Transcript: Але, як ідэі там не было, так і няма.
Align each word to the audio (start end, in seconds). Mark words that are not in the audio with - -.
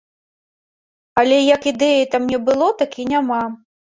Але, 1.21 1.37
як 1.55 1.67
ідэі 1.71 2.07
там 2.15 2.25
не 2.31 2.39
было, 2.47 2.71
так 2.81 2.97
і 3.05 3.07
няма. 3.13 3.43